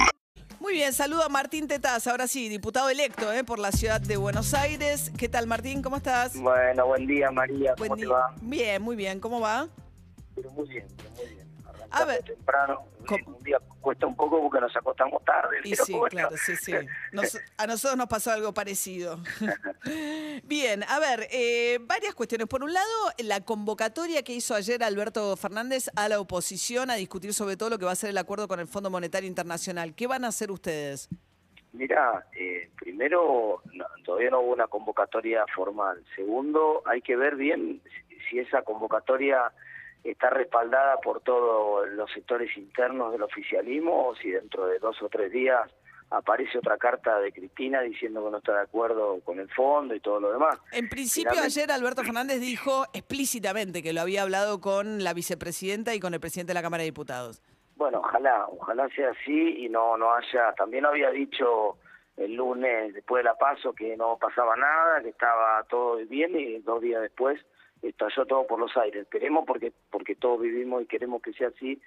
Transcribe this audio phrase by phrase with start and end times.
[0.60, 4.18] Muy bien, saludo a Martín Tetaz, ahora sí, diputado electo eh, por la ciudad de
[4.18, 5.10] Buenos Aires.
[5.16, 5.80] ¿Qué tal, Martín?
[5.80, 6.38] ¿Cómo estás?
[6.38, 8.14] Bueno, buen día María, ¿cómo Buen te día.
[8.14, 8.34] va?
[8.42, 9.18] Bien, muy bien.
[9.18, 9.66] ¿Cómo va?
[10.34, 11.47] Pero muy bien, pero muy bien.
[11.90, 12.22] A ver.
[12.22, 13.36] temprano, ¿Cómo?
[13.36, 15.56] un día cuesta un poco porque nos acostamos tarde.
[15.64, 16.08] Y sí, bueno.
[16.10, 16.72] claro, sí, sí.
[17.12, 19.18] Nos- a nosotros nos pasó algo parecido.
[20.44, 22.46] Bien, a ver, eh, varias cuestiones.
[22.46, 22.86] Por un lado,
[23.18, 27.78] la convocatoria que hizo ayer Alberto Fernández a la oposición a discutir sobre todo lo
[27.78, 29.94] que va a ser el acuerdo con el Fondo Monetario Internacional.
[29.94, 31.08] ¿Qué van a hacer ustedes?
[31.72, 36.02] Mira, eh, primero, no, todavía no hubo una convocatoria formal.
[36.16, 37.80] Segundo, hay que ver bien
[38.28, 39.52] si esa convocatoria
[40.04, 45.08] está respaldada por todos los sectores internos del oficialismo o si dentro de dos o
[45.08, 45.70] tres días
[46.10, 50.00] aparece otra carta de Cristina diciendo que no está de acuerdo con el fondo y
[50.00, 50.58] todo lo demás.
[50.72, 55.94] En principio, Finalmente- ayer Alberto Fernández dijo explícitamente que lo había hablado con la vicepresidenta
[55.94, 57.42] y con el presidente de la Cámara de Diputados.
[57.76, 60.52] Bueno, ojalá, ojalá sea así y no no haya.
[60.56, 61.76] También había dicho
[62.16, 66.58] el lunes después de la paso que no pasaba nada, que estaba todo bien y
[66.60, 67.38] dos días después
[67.82, 69.02] estalló todo por los aires.
[69.02, 71.80] Esperemos porque porque todos vivimos y queremos que sea así.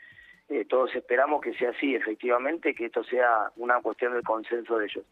[0.50, 4.86] eh, todos esperamos que sea así, efectivamente, que esto sea una cuestión del consenso de
[4.86, 5.06] ellos.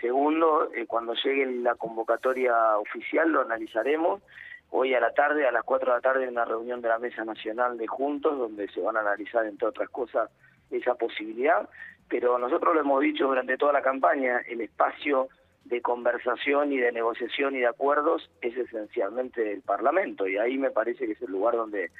[0.00, 4.22] Segundo, eh, cuando llegue la convocatoria oficial lo analizaremos.
[4.70, 6.98] Hoy a la tarde, a las 4 de la tarde, hay una reunión de la
[6.98, 10.30] Mesa Nacional de Juntos, donde se van a analizar, entre otras cosas,
[10.70, 11.68] esa posibilidad.
[12.08, 15.28] Pero nosotros lo hemos dicho durante toda la campaña, el espacio
[15.68, 20.70] de conversación y de negociación y de acuerdos es esencialmente el Parlamento, y ahí me
[20.70, 21.90] parece que es el lugar donde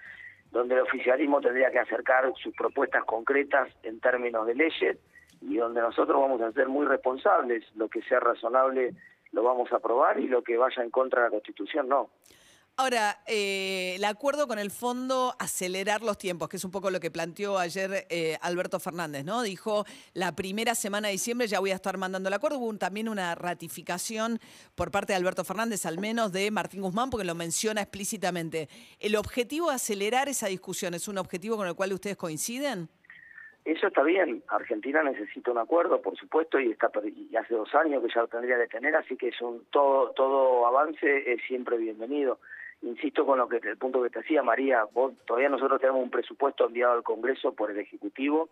[0.53, 4.97] donde el oficialismo tendría que acercar sus propuestas concretas en términos de leyes
[5.42, 8.94] y donde nosotros vamos a ser muy responsables, lo que sea razonable
[9.33, 12.09] lo vamos a aprobar y lo que vaya en contra de la Constitución no.
[12.78, 17.00] Ahora, eh, el acuerdo con el fondo, acelerar los tiempos, que es un poco lo
[17.00, 19.41] que planteó ayer eh, Alberto Fernández, ¿no?
[19.41, 22.58] Dijo, la primera semana de diciembre ya voy a estar mandando el acuerdo.
[22.58, 24.41] Hubo también una ratificación
[24.75, 28.69] por parte de Alberto Fernández, al menos de Martín Guzmán, porque lo menciona explícitamente.
[29.00, 32.91] ¿El objetivo de acelerar esa discusión es un objetivo con el cual ustedes coinciden?
[33.65, 38.00] Eso está bien, Argentina necesita un acuerdo, por supuesto, y está y hace dos años
[38.03, 41.78] que ya lo tendría que tener, así que es un todo todo avance es siempre
[41.78, 42.38] bienvenido.
[42.82, 46.10] Insisto con lo que el punto que te decía María, vos, todavía nosotros tenemos un
[46.10, 48.48] presupuesto enviado al Congreso por el Ejecutivo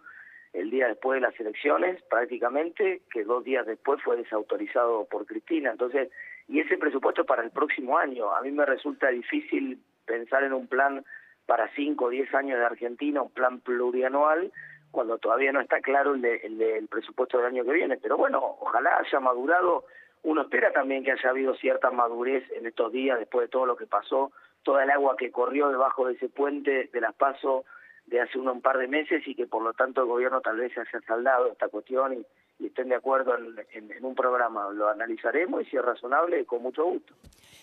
[0.52, 5.72] el día después de las elecciones, prácticamente, que dos días después fue desautorizado por Cristina.
[5.72, 6.10] Entonces,
[6.46, 8.32] y ese presupuesto es para el próximo año.
[8.34, 11.04] A mí me resulta difícil pensar en un plan
[11.46, 14.52] para cinco o diez años de Argentina, un plan plurianual,
[14.92, 17.96] cuando todavía no está claro el, de- el del presupuesto del año que viene.
[17.96, 19.84] Pero bueno, ojalá haya madurado.
[20.24, 23.76] Uno espera también que haya habido cierta madurez en estos días, después de todo lo
[23.76, 27.64] que pasó, toda el agua que corrió debajo de ese puente de las PASO
[28.06, 30.72] de hace un par de meses y que por lo tanto el gobierno tal vez
[30.72, 32.26] se haya saldado esta cuestión y,
[32.64, 34.70] estén de acuerdo en, un programa.
[34.70, 37.12] Lo analizaremos y si es razonable, con mucho gusto.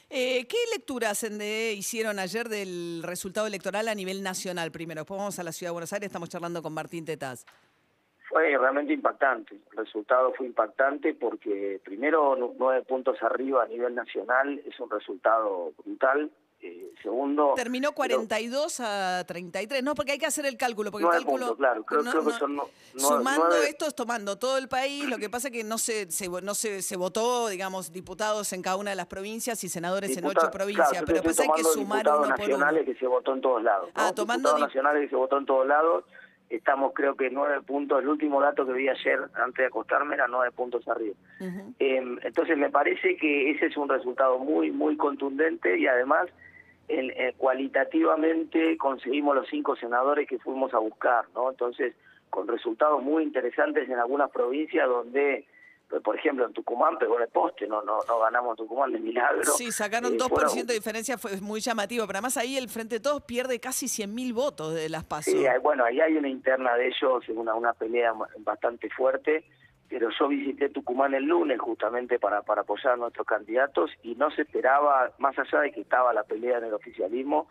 [0.09, 5.01] Eh, ¿Qué lectura hacen de, hicieron ayer del resultado electoral a nivel nacional primero?
[5.01, 7.45] Después vamos a la Ciudad de Buenos Aires, estamos charlando con Martín Tetaz.
[8.31, 9.59] Fue realmente impactante.
[9.71, 14.89] El resultado fue impactante porque primero nu- nueve puntos arriba a nivel nacional es un
[14.89, 16.31] resultado brutal.
[16.63, 19.81] Eh, segundo, Terminó pero- 42 a 33.
[19.83, 20.91] No, porque hay que hacer el cálculo.
[20.91, 21.83] Porque el cálculo, puntos, claro.
[21.83, 24.67] Creo- no- creo que no- son no- nueve- Sumando nueve- esto es tomando todo el
[24.69, 25.09] país.
[25.09, 28.61] Lo que pasa es que no se, se, no se, se votó, digamos, diputados en
[28.61, 30.89] cada una de las provincias y senadores en ocho provincias.
[30.91, 32.37] claro, pero estoy pasa es que sumar uno por uno.
[32.37, 33.89] nacionales que se votó en todos lados.
[33.95, 36.05] Ah, tomando Diputados dip- nacionales que se votó en todos lados.
[36.51, 38.01] Estamos, creo que nueve puntos.
[38.01, 41.15] El último dato que vi ayer, antes de acostarme, era nueve puntos arriba.
[41.79, 46.27] Eh, entonces me parece que ese es un resultado muy, muy contundente y además
[46.89, 51.49] en- eh, cualitativamente conseguimos los cinco senadores que fuimos a buscar, ¿no?
[51.49, 51.95] Entonces,
[52.29, 55.45] con resultados muy interesantes en algunas provincias donde,
[56.03, 59.43] por ejemplo, en Tucumán pegó en el poste, no no no ganamos Tucumán de milagro.
[59.43, 62.05] Sí, sacaron Eh, 2% fueron- de diferencia, fue muy llamativo.
[62.07, 65.31] Pero además ahí el Frente de Todos pierde casi 100.000 votos de las PASO.
[65.31, 69.43] Sí, bueno, ahí hay una interna de ellos, una, una pelea bastante fuerte,
[69.89, 74.31] pero yo visité Tucumán el lunes justamente para, para apoyar a nuestros candidatos y no
[74.31, 77.49] se esperaba, más allá de que estaba la pelea en el oficialismo,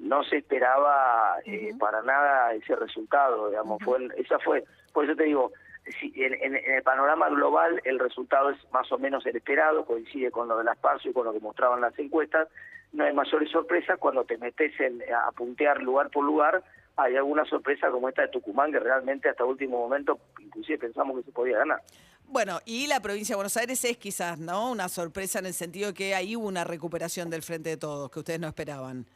[0.00, 5.24] no se esperaba eh, para nada ese resultado, digamos, fue esa fue, por eso te
[5.24, 5.52] digo,
[6.00, 9.84] si en, en- en el panorama global el resultado es más o menos el esperado,
[9.84, 12.48] coincide con lo de las PASO y con lo que mostraban las encuestas,
[12.92, 16.62] no hay mayores sorpresas cuando te metes en, a puntear lugar por lugar,
[16.96, 21.24] hay alguna sorpresa como esta de Tucumán que realmente hasta último momento inclusive pensamos que
[21.24, 21.82] se podía ganar.
[22.28, 24.70] Bueno, y la provincia de Buenos Aires es quizás, ¿no?
[24.72, 28.18] Una sorpresa en el sentido que ahí hubo una recuperación del Frente de Todos que
[28.18, 29.06] ustedes no esperaban.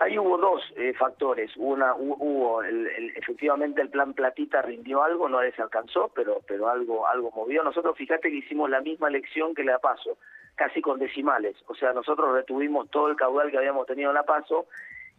[0.00, 1.50] Ahí hubo dos eh, factores.
[1.56, 2.86] Una, hubo el,
[3.16, 7.64] efectivamente el plan platita rindió algo, no les alcanzó, pero pero algo algo movió.
[7.64, 10.18] Nosotros fíjate que hicimos la misma elección que la paso,
[10.54, 11.56] casi con decimales.
[11.66, 14.66] O sea, nosotros retuvimos todo el caudal que habíamos tenido en la paso.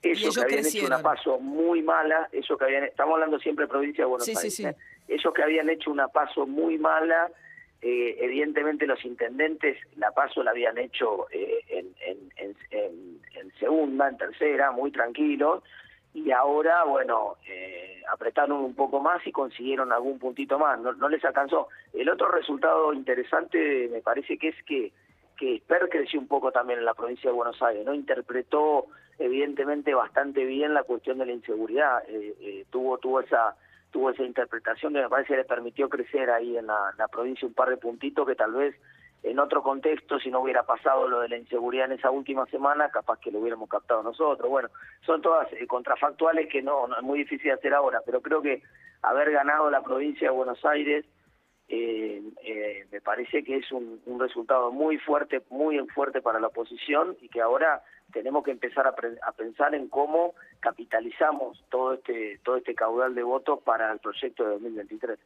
[0.02, 3.70] Ellos, que habían hecho una paso muy mala, eso que habían, estamos hablando siempre de
[3.70, 4.74] provincia de Buenos Aires, sí, ¿eh?
[5.10, 7.30] ellos que habían hecho una paso muy mala,
[7.81, 11.90] eh, evidentemente los intendentes la paso la habían hecho eh, en,
[13.58, 15.64] segunda, en tercera, muy tranquilos,
[16.14, 21.24] y ahora, bueno, eh, apretaron un poco más y consiguieron algún puntito más, no, les
[21.24, 21.68] alcanzó.
[21.94, 24.92] El otro resultado interesante me parece que es que,
[25.38, 27.94] que Per creció un poco también en la provincia de Buenos Aires, ¿no?
[27.94, 28.88] Interpretó
[29.20, 32.04] evidentemente bastante bien la cuestión de la inseguridad,
[32.70, 33.56] tuvo, tuvo esa
[33.91, 37.53] tuvo esa interpretación que me parece que le permitió crecer ahí en la, provincia un
[37.53, 38.75] par de puntitos que tal vez
[39.24, 42.89] en otro contexto, si no hubiera pasado lo de la inseguridad en esa última semana,
[42.89, 44.50] capaz que lo hubiéramos captado nosotros.
[44.50, 44.69] Bueno,
[45.06, 48.62] son todas eh, contrafactuales que no, no es muy difícil hacer ahora, pero creo que
[49.01, 51.06] haber ganado la provincia de Buenos Aires
[51.71, 57.15] eh, eh, me parece que es un, resultado muy fuerte, muy fuerte para la oposición
[57.21, 62.76] y que ahora tenemos que empezar a, pensar en cómo capitalizamos todo este todo este
[62.76, 65.20] caudal de votos para el proyecto de 2023.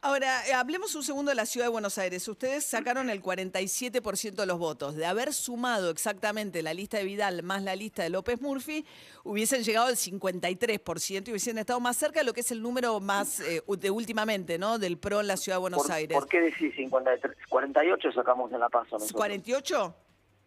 [0.00, 2.28] Ahora, eh, hablemos un segundo de la ciudad de Buenos Aires.
[2.28, 4.94] Ustedes sacaron el 47% de los votos.
[4.94, 8.86] De haber sumado exactamente la lista de Vidal más la lista de López Murphy,
[9.24, 13.00] hubiesen llegado al 53% y hubiesen estado más cerca de lo que es el número
[13.00, 14.78] más eh, de últimamente, ¿no?
[14.78, 16.16] Del PRO en la ciudad de Buenos Aires.
[16.16, 17.36] ¿Por qué decís 53?
[17.48, 18.86] 48 sacamos en La Paz.
[18.90, 19.94] ¿48?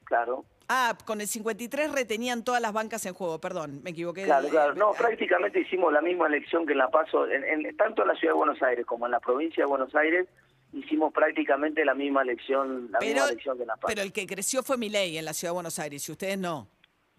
[0.06, 0.46] Claro.
[0.74, 4.24] Ah, con el 53 retenían todas las bancas en juego, perdón, me equivoqué.
[4.24, 4.74] Claro, claro.
[4.76, 8.36] No, prácticamente hicimos la misma elección que en La Paso, en, tanto en la ciudad
[8.36, 10.30] de Buenos Aires como en la provincia de Buenos Aires,
[10.72, 13.92] hicimos prácticamente la misma elección, la misma elección que en La Paz.
[13.94, 16.70] Pero el que creció fue Milei en la ciudad de Buenos Aires, y ustedes no.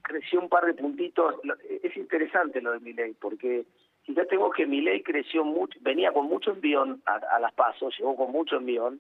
[0.01, 1.35] Creció un par de puntitos.
[1.83, 3.67] Es interesante lo de Milei, porque
[4.09, 8.17] ya tengo que Milei creció mucho, venía con mucho envión a, a las pasos, llegó
[8.17, 8.99] con mucho envión,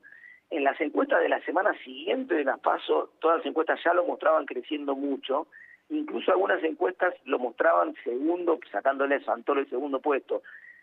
[0.53, 4.05] en las encuestas de la semana siguiente de las PASO, todas las encuestas ya lo
[4.05, 5.47] mostraban creciendo mucho,
[5.89, 10.43] incluso algunas encuestas lo mostraban segundo, sacándole a Santoro el segundo puesto.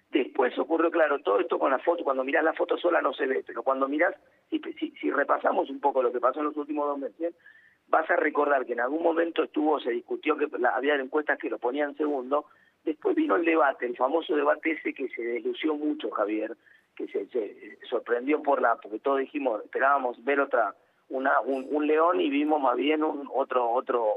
[0.09, 3.27] Después ocurrió, claro, todo esto con la foto, cuando mirás la foto sola no se
[3.27, 4.15] ve, pero cuando mirás,
[4.49, 4.59] si,
[4.99, 7.35] si, repasamos un poco lo que pasó en los últimos dos meses,
[7.89, 11.59] vas a recordar que en algún momento estuvo, se discutió que había encuestas que lo
[11.59, 12.45] ponían segundo,
[12.83, 16.57] después vino el debate, el famoso debate ese que se deslució mucho, Javier,
[17.07, 20.75] que se, sorprendió por la, porque todos dijimos, esperábamos ver otra,
[21.09, 24.15] una, un, león y vimos más bien un otro, otro,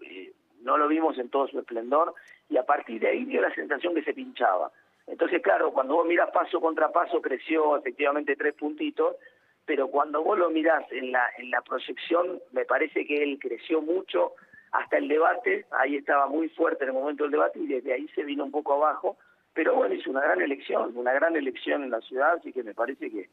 [0.00, 0.32] eh,
[0.62, 2.14] no lo vimos en todo su esplendor
[2.48, 4.70] y a partir de ahí dio la sensación que se pinchaba.
[5.06, 9.16] Entonces, claro, cuando vos miras paso contra paso creció efectivamente tres puntitos,
[9.64, 13.82] pero cuando vos lo mirás en la, en la proyección, me parece que él creció
[13.82, 14.34] mucho
[14.72, 18.08] hasta el debate, ahí estaba muy fuerte en el momento del debate y desde ahí
[18.14, 19.16] se vino un poco abajo,
[19.54, 22.74] pero bueno, es una gran elección, una gran elección en la ciudad, así que me
[22.74, 23.28] parece que,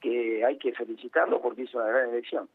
[0.00, 2.48] que hay que felicitarlo porque es una gran elección.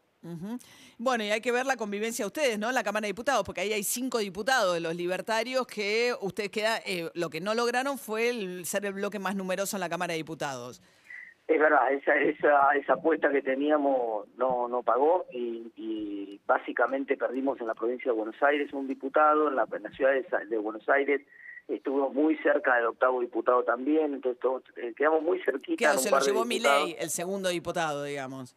[0.97, 2.69] Bueno, y hay que ver la convivencia de ustedes, ¿no?
[2.69, 6.49] En la Cámara de Diputados, porque ahí hay cinco diputados de los libertarios que ustedes
[6.49, 9.89] queda, eh, lo que no lograron fue el, ser el bloque más numeroso en la
[9.89, 10.81] Cámara de Diputados.
[11.45, 17.67] Es verdad, esa, esa, esa apuesta que teníamos no, no pagó y, básicamente perdimos en
[17.67, 21.21] la provincia de Buenos Aires un diputado, en la, en la ciudad de Buenos Aires
[21.67, 24.41] estuvo muy cerca del octavo diputado también, entonces
[24.77, 25.77] eh, quedamos muy cerquita.
[25.77, 28.55] Claro, se lo llevó ley, el segundo diputado, digamos.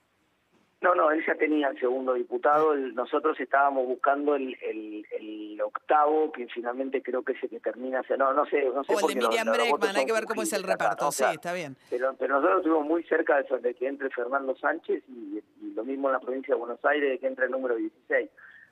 [0.83, 6.47] No, no, él ya tenía el segundo diputado, nosotros estábamos buscando el, el, octavo, que
[6.49, 8.95] finalmente creo que es el que termina, no, no sé, no sé.
[8.95, 11.77] O el de Miriam Breckman, hay que ver cómo es el reparto, sí, está bien.
[11.89, 15.43] Pero, pero nosotros estuvimos muy cerca de, de que entre Fernando Sánchez y,
[15.75, 18.31] lo mismo en la provincia de Buenos Aires, de que entre el número 16.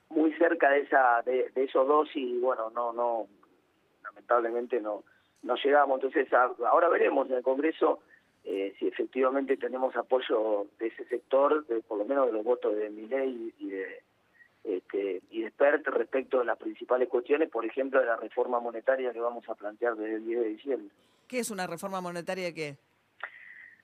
[0.09, 3.27] Muy cerca de esa de, de esos dos y bueno, no, no,
[4.15, 5.03] lamentablemente no,
[5.43, 6.01] no llegamos.
[6.01, 7.99] Entonces, ahora veremos en el Congreso
[8.43, 12.75] eh, si efectivamente tenemos apoyo de ese sector, de, por lo menos de los votos
[12.75, 14.03] de Miley y de
[14.63, 19.13] este, y de PERT respecto de las principales cuestiones, por ejemplo, de la reforma monetaria
[19.13, 20.95] que vamos a plantear desde el 10 de diciembre.
[21.27, 22.77] ¿Qué es una reforma monetaria qué?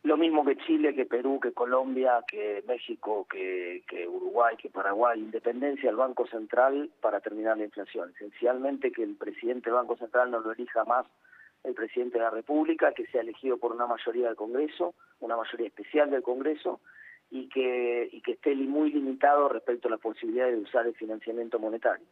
[0.04, 5.20] Lo mismo que Chile, que Perú, que Colombia, que México, que, que Uruguay, que Paraguay,
[5.20, 8.12] independencia del Banco Central para terminar la inflación.
[8.16, 11.06] Esencialmente que el presidente del Banco Central no lo elija más
[11.64, 15.68] el presidente de la República, que sea elegido por una mayoría del Congreso, una mayoría
[15.68, 16.80] especial del Congreso,
[17.30, 21.60] y que, y que esté muy limitado respecto a la posibilidad de usar el financiamiento
[21.60, 22.06] monetario.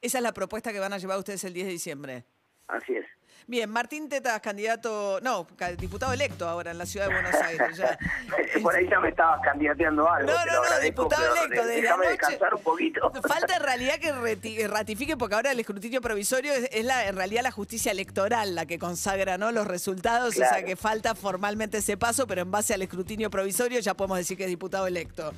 [0.00, 2.24] Esa es la propuesta que van a llevar ustedes el 10 de diciembre.
[2.68, 3.04] Así es.
[3.48, 7.76] Bien, Martín Tetas, candidato, no, diputado electo ahora en la ciudad de Buenos Aires.
[7.76, 7.98] ya.
[8.62, 10.30] Por ahí ya me estabas candidateando algo.
[10.30, 12.10] No, no, no, agradezco, diputado electo, de- desde Déjame anoche.
[12.20, 13.12] descansar un poquito.
[13.28, 17.16] Falta en realidad que reti- ratifique, porque ahora el escrutinio provisorio es, es la, en
[17.16, 19.50] realidad la justicia electoral la que consagra ¿no?
[19.50, 23.80] los resultados, o sea que falta formalmente ese paso, pero en base al escrutinio provisorio
[23.80, 25.32] ya podemos decir que es diputado electo.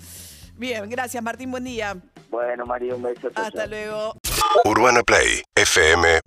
[0.57, 1.97] Bien, gracias Martín, buen día.
[2.29, 3.29] Bueno, María, un beso.
[3.35, 3.67] Hasta chao.
[3.67, 4.15] luego.
[4.67, 6.21] Urbana Play fm